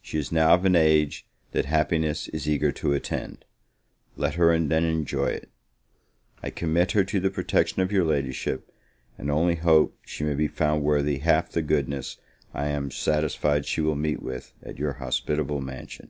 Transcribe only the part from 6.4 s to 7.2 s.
I commit her to